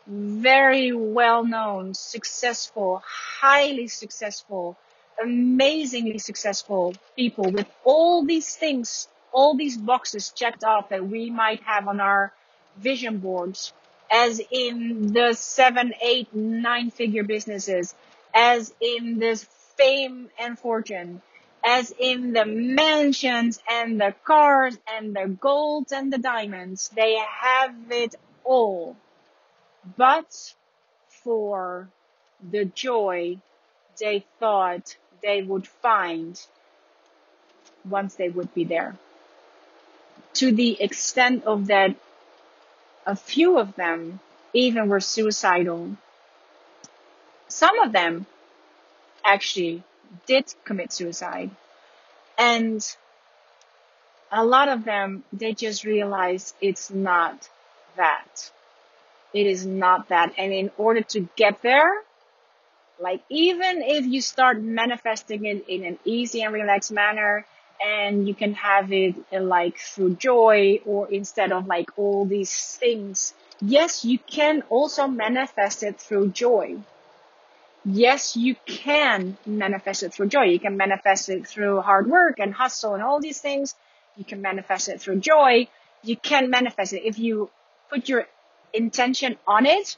[0.06, 4.76] very well known, successful, highly successful,
[5.22, 11.62] amazingly successful people with all these things, all these boxes checked off that we might
[11.62, 12.32] have on our
[12.76, 13.72] vision boards,
[14.10, 17.94] as in the seven, eight, nine figure businesses,
[18.34, 19.44] as in this
[19.76, 21.22] fame and fortune,
[21.64, 26.90] as in the mansions and the cars and the golds and the diamonds.
[26.94, 28.14] They have it
[28.44, 28.96] all,
[29.96, 30.54] but
[31.08, 31.88] for
[32.50, 33.38] the joy
[33.98, 36.40] they thought they would find
[37.84, 38.96] once they would be there.
[40.34, 41.94] To the extent of that,
[43.06, 44.20] a few of them
[44.52, 45.96] even were suicidal.
[47.48, 48.26] Some of them
[49.24, 49.82] actually
[50.26, 51.50] did commit suicide.
[52.38, 52.84] And
[54.30, 57.48] a lot of them, they just realized it's not
[57.96, 58.50] that.
[59.32, 60.34] It is not that.
[60.38, 61.90] And in order to get there,
[62.98, 67.46] like even if you start manifesting it in an easy and relaxed manner
[67.84, 72.76] and you can have it uh, like through joy or instead of like all these
[72.76, 73.34] things.
[73.60, 76.78] Yes, you can also manifest it through joy.
[77.84, 80.44] Yes, you can manifest it through joy.
[80.44, 83.74] You can manifest it through hard work and hustle and all these things.
[84.16, 85.68] You can manifest it through joy.
[86.02, 87.50] You can manifest it if you
[87.88, 88.26] put your
[88.74, 89.96] intention on it,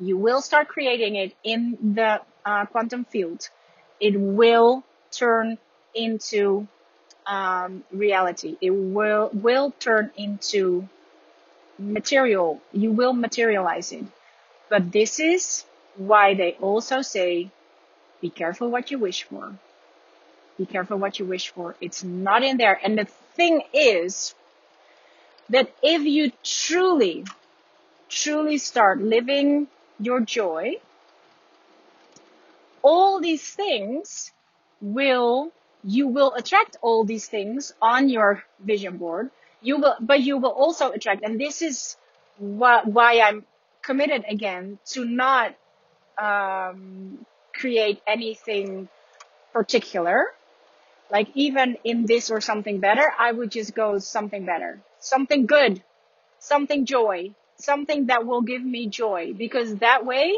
[0.00, 3.48] you will start creating it in the uh, quantum field.
[4.00, 5.58] It will turn
[5.94, 6.68] into
[7.28, 8.56] um, reality.
[8.60, 10.88] It will will turn into
[11.78, 12.60] material.
[12.72, 14.04] You will materialize it.
[14.68, 15.64] But this is
[15.96, 17.50] why they also say,
[18.20, 19.54] be careful what you wish for.
[20.56, 21.76] Be careful what you wish for.
[21.80, 22.78] It's not in there.
[22.82, 24.34] And the thing is,
[25.50, 27.24] that if you truly,
[28.08, 29.68] truly start living
[29.98, 30.76] your joy,
[32.82, 34.32] all these things
[34.80, 35.52] will,
[35.84, 39.30] you will attract all these things on your vision board.
[39.62, 41.96] You will, but you will also attract, and this is
[42.38, 43.44] why, why I'm
[43.82, 45.54] committed again to not
[46.18, 47.24] um,
[47.54, 48.88] create anything
[49.52, 50.26] particular.
[51.10, 55.82] Like even in this or something better, I would just go something better something good,
[56.40, 60.36] something joy, something that will give me joy because that way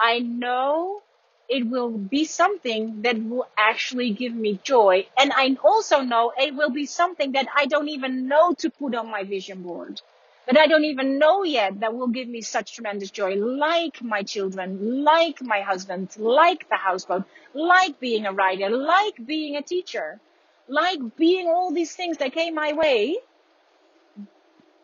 [0.00, 1.02] I know
[1.48, 5.06] it will be something that will actually give me joy.
[5.18, 8.94] And I also know it will be something that I don't even know to put
[8.94, 10.00] on my vision board.
[10.46, 14.22] But I don't even know yet that will give me such tremendous joy, like my
[14.22, 17.24] children, like my husband, like the houseboat,
[17.54, 20.20] like being a writer, like being a teacher,
[20.66, 23.18] like being all these things that came my way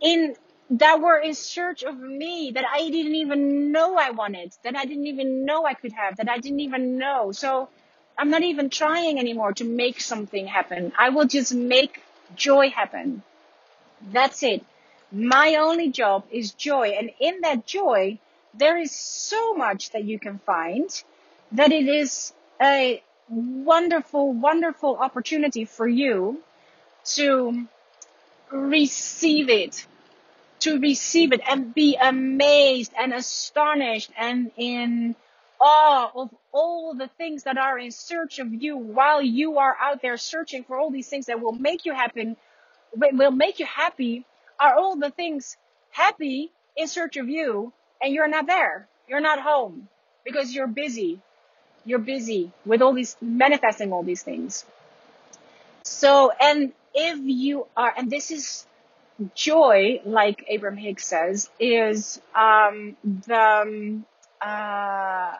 [0.00, 0.36] in
[0.70, 4.84] that were in search of me that I didn't even know I wanted, that I
[4.84, 7.32] didn't even know I could have, that I didn't even know.
[7.32, 7.68] So
[8.16, 10.92] I'm not even trying anymore to make something happen.
[10.98, 12.02] I will just make
[12.34, 13.22] joy happen.
[14.12, 14.64] That's it.
[15.12, 16.90] My only job is joy.
[16.98, 18.18] And in that joy,
[18.54, 20.88] there is so much that you can find
[21.52, 26.40] that it is a wonderful, wonderful opportunity for you
[27.04, 27.66] to
[28.50, 29.86] receive it,
[30.64, 35.14] to receive it and be amazed and astonished and in
[35.60, 40.00] awe of all the things that are in search of you while you are out
[40.00, 42.34] there searching for all these things that will make you happen,
[42.96, 44.24] will make you happy,
[44.58, 45.58] are all the things
[45.90, 48.88] happy in search of you and you're not there.
[49.06, 49.88] You're not home
[50.24, 51.20] because you're busy.
[51.84, 54.64] You're busy with all these, manifesting all these things.
[55.82, 58.64] So, and if you are, and this is
[59.34, 64.00] joy, like Abraham Hicks says, is um, the
[64.40, 65.36] uh,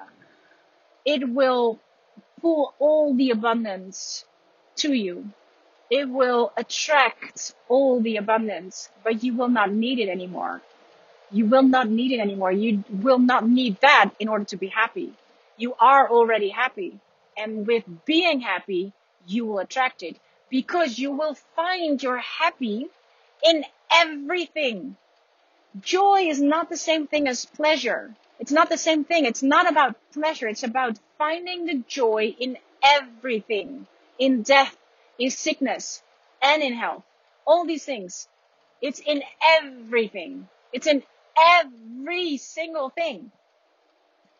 [1.05, 1.79] it will
[2.41, 4.25] pull all the abundance
[4.77, 5.29] to you.
[5.91, 10.63] It will attract all the abundance, but you will not need it anymore.
[11.31, 12.53] You will not need it anymore.
[12.53, 15.13] You will not need that in order to be happy.
[15.57, 16.99] You are already happy.
[17.37, 18.93] And with being happy,
[19.27, 20.17] you will attract it
[20.49, 22.89] because you will find you're happy
[23.45, 24.97] in everything.
[25.81, 28.15] Joy is not the same thing as pleasure.
[28.39, 29.25] It's not the same thing.
[29.25, 30.49] It's not about pleasure.
[30.49, 33.87] It's about finding the joy in everything,
[34.19, 34.77] in death,
[35.19, 36.03] in sickness,
[36.43, 37.05] and in health.
[37.47, 38.29] All these things.
[38.81, 40.49] It's in everything.
[40.73, 41.03] It's in
[41.39, 43.31] every single thing.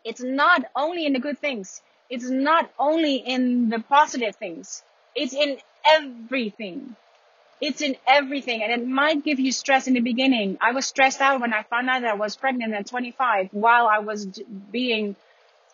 [0.05, 1.83] It's not only in the good things.
[2.11, 4.83] It's not only in the positive things.
[5.15, 6.97] It's in everything.
[7.61, 10.59] It's in everything and it might give you stress in the beginning.
[10.61, 13.87] I was stressed out when I found out that I was pregnant at 25 while
[13.87, 14.27] I was
[14.71, 15.17] being,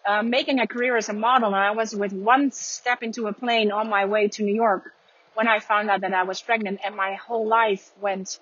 [0.07, 3.33] uh, making a career as a model and I was with one step into a
[3.33, 4.93] plane on my way to New York
[5.35, 8.39] when I found out that I was pregnant and my whole life went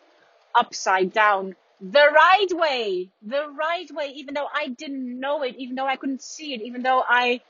[0.55, 5.77] upside down the right way, the right way, even though I didn't know it, even
[5.77, 7.41] though I couldn't see it, even though I,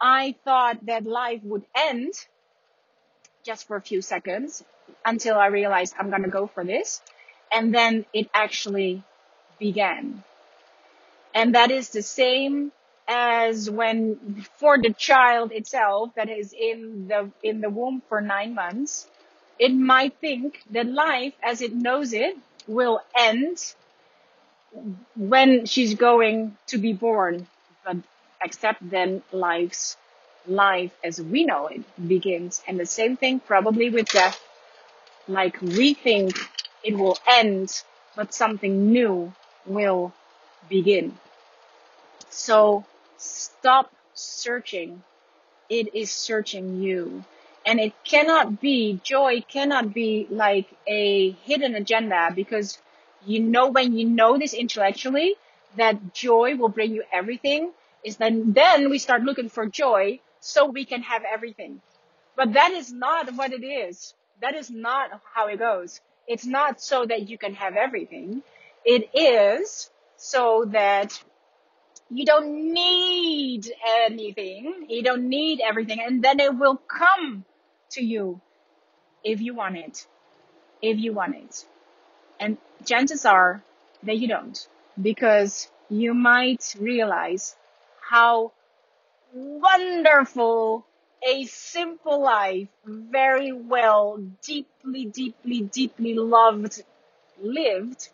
[0.00, 2.14] I thought that life would end
[3.44, 4.64] just for a few seconds
[5.04, 7.00] until I realized I'm going to go for this.
[7.52, 9.02] And then it actually
[9.58, 10.22] began.
[11.34, 12.72] And that is the same
[13.08, 18.54] as when for the child itself that is in the, in the womb for nine
[18.54, 19.06] months,
[19.58, 22.36] it might think that life as it knows it
[22.66, 23.74] will end
[25.16, 27.46] when she's going to be born.
[27.84, 27.96] But
[28.42, 29.96] except then life's
[30.46, 32.62] life as we know it begins.
[32.66, 34.40] And the same thing probably with death.
[35.28, 36.36] Like we think
[36.82, 37.82] it will end,
[38.16, 39.32] but something new
[39.66, 40.12] will
[40.68, 41.18] begin.
[42.30, 42.84] So
[43.16, 45.02] stop searching.
[45.68, 47.24] It is searching you.
[47.64, 52.78] And it cannot be, joy cannot be like a hidden agenda because
[53.24, 55.36] you know when you know this intellectually
[55.76, 57.72] that joy will bring you everything
[58.04, 61.80] is then then we start looking for joy so we can have everything.
[62.36, 64.14] But that is not what it is.
[64.40, 66.00] That is not how it goes.
[66.26, 68.42] It's not so that you can have everything.
[68.84, 71.22] It is so that
[72.10, 73.70] you don't need
[74.04, 74.86] anything.
[74.88, 76.00] You don't need everything.
[76.04, 77.44] And then it will come
[77.90, 78.40] to you
[79.22, 80.06] if you want it.
[80.82, 81.64] If you want it.
[82.40, 83.62] And chances are
[84.02, 84.66] that you don't
[85.00, 87.54] because you might realize
[88.00, 88.52] how
[89.32, 90.86] wonderful
[91.26, 96.82] a simple life, very well, deeply, deeply, deeply loved,
[97.40, 98.08] lived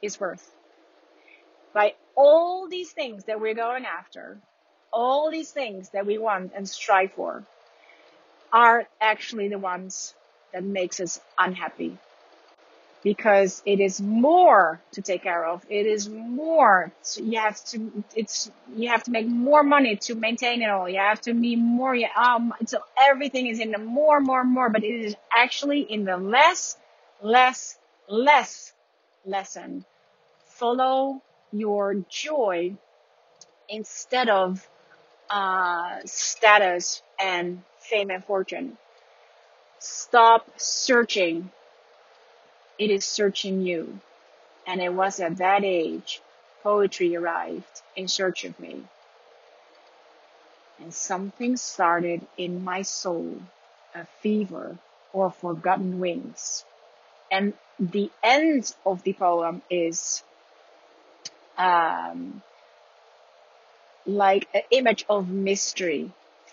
[0.00, 0.48] is worth.
[1.72, 4.38] By all these things that we're going after,
[4.92, 7.42] all these things that we want and strive for
[8.52, 10.14] are actually the ones
[10.52, 11.98] that makes us unhappy
[13.04, 15.64] because it is more to take care of.
[15.68, 16.90] It is more.
[17.12, 18.04] To, you have to.
[18.16, 20.88] It's you have to make more money to maintain it all.
[20.88, 21.96] You have to be more.
[22.16, 22.52] Um.
[22.66, 24.70] So everything is in the more, more, more.
[24.70, 26.78] But it is actually in the less,
[27.22, 27.78] less,
[28.08, 28.72] less
[29.26, 29.84] lesson.
[30.46, 32.74] Follow your joy
[33.68, 34.66] instead of
[35.30, 38.78] uh, status and fame and fortune.
[39.78, 41.50] Stop searching
[42.78, 44.00] it is searching you.
[44.66, 46.20] And it was at that age
[46.62, 48.82] poetry arrived in search of me.
[50.80, 53.38] And something started in my soul,
[53.94, 54.76] a fever
[55.12, 56.64] or forgotten wings.
[57.30, 60.22] And the end of the poem is
[61.56, 62.42] um,
[64.06, 66.10] like an image of mystery.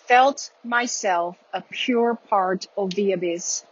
[0.08, 3.64] Felt myself a pure part of the abyss.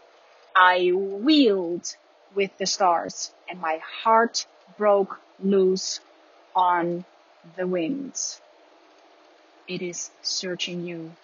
[0.55, 1.95] I wheeled
[2.34, 6.01] with the stars and my heart broke loose
[6.55, 7.05] on
[7.57, 8.41] the winds.
[9.67, 11.15] It is searching you.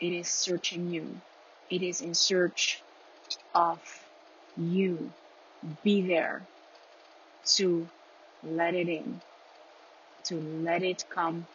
[0.00, 1.22] It is searching you.
[1.70, 2.84] It is in search
[3.54, 3.80] of
[4.56, 5.14] you.
[5.82, 6.48] Be there
[7.56, 7.90] to
[8.42, 9.22] let it in,
[10.26, 11.48] to let it come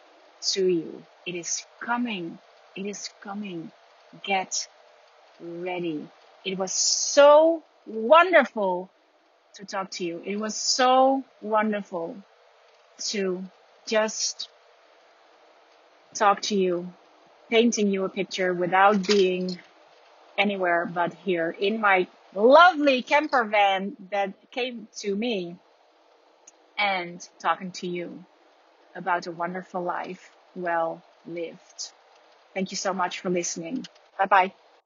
[0.52, 1.06] to you.
[1.26, 2.40] It is coming.
[2.76, 3.72] It is coming.
[4.24, 4.68] Get
[5.40, 6.10] ready.
[6.44, 8.90] It was so wonderful
[9.54, 10.22] to talk to you.
[10.24, 12.16] It was so wonderful
[13.10, 13.44] to
[13.88, 14.48] just
[16.14, 16.92] talk to you,
[17.50, 19.58] painting you a picture without being
[20.38, 25.56] anywhere but here in my lovely camper van that came to me
[26.78, 28.24] and talking to you
[28.94, 31.92] about a wonderful life well lived.
[32.54, 33.84] Thank you so much for listening.
[34.18, 34.69] Bye bye.